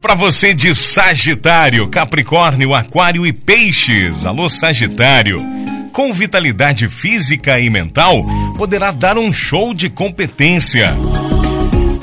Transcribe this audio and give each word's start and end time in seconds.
Para 0.00 0.14
você 0.14 0.54
de 0.54 0.72
Sagitário, 0.76 1.88
Capricórnio, 1.88 2.72
Aquário 2.72 3.26
e 3.26 3.32
Peixes. 3.32 4.24
Alô, 4.24 4.48
Sagitário. 4.48 5.44
Com 5.92 6.12
vitalidade 6.12 6.86
física 6.86 7.58
e 7.58 7.68
mental, 7.68 8.24
poderá 8.56 8.92
dar 8.92 9.18
um 9.18 9.32
show 9.32 9.74
de 9.74 9.90
competência. 9.90 10.94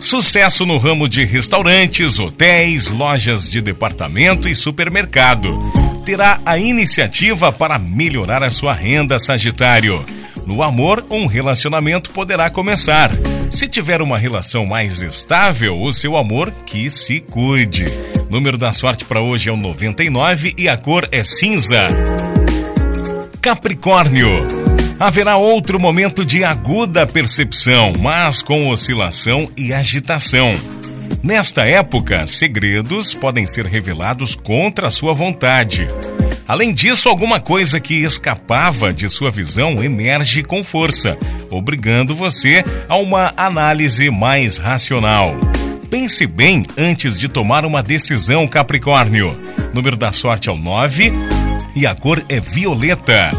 Sucesso 0.02 0.66
no 0.66 0.78
ramo 0.78 1.08
de 1.08 1.24
restaurantes, 1.24 2.20
hotéis, 2.20 2.90
lojas 2.90 3.50
de 3.50 3.62
departamento 3.62 4.50
e 4.50 4.56
supermercado. 4.56 5.58
Terá 6.06 6.42
a 6.46 6.58
iniciativa 6.58 7.50
para 7.50 7.80
melhorar 7.80 8.44
a 8.44 8.52
sua 8.52 8.74
renda, 8.74 9.18
Sagitário. 9.18 10.04
No 10.46 10.62
amor, 10.62 11.06
um 11.10 11.28
relacionamento 11.28 12.10
poderá 12.10 12.50
começar. 12.50 13.10
Se 13.52 13.68
tiver 13.68 14.02
uma 14.02 14.18
relação 14.18 14.66
mais 14.66 15.02
estável, 15.02 15.82
o 15.82 15.94
seu 15.94 16.18
amor 16.18 16.52
que 16.66 16.90
se 16.90 17.20
cuide. 17.22 17.86
Número 18.30 18.58
da 18.58 18.72
sorte 18.72 19.06
para 19.06 19.22
hoje 19.22 19.50
é 19.50 19.54
o 19.54 19.58
99 19.58 20.54
e 20.58 20.68
a 20.68 20.78
cor 20.78 21.08
é 21.12 21.24
cinza. 21.24 21.88
Capricórnio. 23.42 24.46
Haverá 25.00 25.38
outro 25.38 25.80
momento 25.80 26.26
de 26.26 26.44
aguda 26.44 27.06
percepção, 27.06 27.94
mas 28.00 28.42
com 28.42 28.70
oscilação 28.70 29.50
e 29.58 29.74
agitação. 29.74 30.54
Nesta 31.22 31.66
época, 31.66 32.26
segredos 32.28 33.14
podem 33.14 33.46
ser 33.46 33.66
revelados 33.66 34.36
contra 34.36 34.88
a 34.88 34.92
sua 34.92 35.14
vontade. 35.14 35.88
Além 36.48 36.74
disso, 36.74 37.10
alguma 37.10 37.40
coisa 37.40 37.80
que 37.80 38.04
escapava 38.04 38.94
de 38.94 39.10
sua 39.10 39.32
visão 39.32 39.84
emerge 39.84 40.44
com 40.44 40.64
força, 40.64 41.18
obrigando 41.50 42.14
você 42.14 42.64
a 42.88 42.98
uma 42.98 43.34
análise 43.36 44.12
mais 44.12 44.60
racional. 44.60 45.36
Pense 45.90 46.28
bem 46.28 46.64
antes 46.78 47.18
de 47.18 47.28
tomar 47.28 47.66
uma 47.66 47.82
decisão, 47.82 48.48
Capricórnio. 48.48 49.36
Número 49.74 49.98
da 49.98 50.12
sorte 50.12 50.48
é 50.48 50.52
o 50.52 50.58
9 50.58 51.12
e 51.76 51.88
a 51.88 51.96
cor 51.96 52.24
é 52.30 52.40
violeta. 52.40 53.32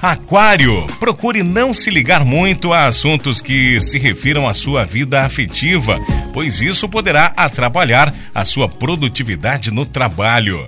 Aquário, 0.00 0.86
procure 0.98 1.42
não 1.42 1.72
se 1.74 1.90
ligar 1.90 2.24
muito 2.24 2.72
a 2.72 2.86
assuntos 2.86 3.40
que 3.40 3.80
se 3.80 3.98
refiram 3.98 4.48
à 4.48 4.52
sua 4.52 4.84
vida 4.84 5.22
afetiva, 5.22 5.98
pois 6.32 6.60
isso 6.60 6.88
poderá 6.88 7.32
atrapalhar 7.36 8.12
a 8.34 8.44
sua 8.44 8.68
produtividade 8.68 9.72
no 9.72 9.84
trabalho. 9.86 10.66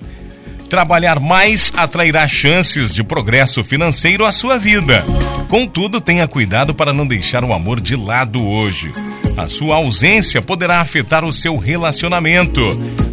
Trabalhar 0.75 1.21
mais 1.21 1.73
atrairá 1.77 2.27
chances 2.27 2.93
de 2.93 3.05
progresso 3.05 3.63
financeiro 3.63 4.27
à 4.27 4.33
sua 4.33 4.59
vida. 4.59 5.05
Contudo, 5.49 6.01
tenha 6.01 6.27
cuidado 6.27 6.75
para 6.75 6.93
não 6.93 7.07
deixar 7.07 7.45
o 7.45 7.53
amor 7.53 7.81
de 7.81 7.95
lado 7.95 8.45
hoje. 8.45 8.93
A 9.37 9.47
sua 9.47 9.77
ausência 9.77 10.43
poderá 10.43 10.81
afetar 10.81 11.25
o 11.25 11.33
seu 11.33 11.57
relacionamento. 11.57 12.61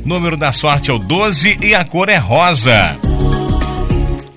Número 0.04 0.36
da 0.36 0.52
sorte 0.52 0.90
é 0.90 0.94
o 0.96 0.98
12 0.98 1.60
e 1.62 1.76
a 1.76 1.86
cor 1.86 2.10
é 2.10 2.18
rosa. 2.18 2.98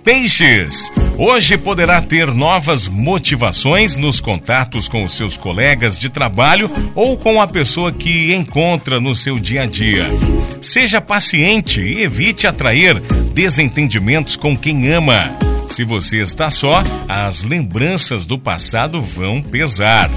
Peixes. 0.05 0.93
Hoje 1.17 1.57
poderá 1.57 2.03
ter 2.03 2.27
novas 2.27 2.87
motivações 2.87 3.97
nos 3.97 4.21
contatos 4.21 4.87
com 4.87 5.03
os 5.03 5.17
seus 5.17 5.39
colegas 5.39 5.99
de 5.99 6.11
trabalho 6.11 6.71
ou 6.95 7.17
com 7.17 7.41
a 7.41 7.47
pessoa 7.47 7.91
que 7.91 8.35
encontra 8.35 9.01
no 9.01 9.15
seu 9.15 9.39
dia 9.39 9.63
a 9.63 9.67
dia. 9.67 10.11
Seja 10.65 10.99
paciente 10.99 11.79
e 11.79 12.03
evite 12.03 12.47
atrair 12.47 12.99
desentendimentos 13.35 14.35
com 14.35 14.57
quem 14.57 14.91
ama. 14.91 15.37
Se 15.69 15.85
você 15.85 16.23
está 16.23 16.49
só, 16.49 16.83
as 17.07 17.43
lembranças 17.43 18.25
do 18.25 18.39
passado 18.39 19.03
vão 19.03 19.43
pesar. 19.43 20.11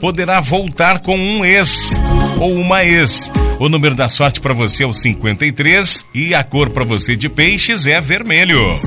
Poderá 0.00 0.40
voltar 0.40 1.00
com 1.00 1.18
um 1.18 1.44
ex 1.44 2.00
ou 2.40 2.54
uma 2.54 2.82
ex. 2.82 3.30
O 3.60 3.68
número 3.68 3.94
da 3.94 4.08
sorte 4.08 4.40
para 4.40 4.54
você 4.54 4.84
é 4.84 4.86
o 4.86 4.94
53 4.94 6.06
e 6.14 6.34
a 6.34 6.42
cor 6.42 6.70
para 6.70 6.84
você 6.84 7.14
de 7.14 7.28
peixes 7.28 7.86
é 7.86 8.00
vermelho. 8.00 8.78